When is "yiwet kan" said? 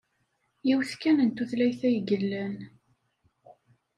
0.67-1.17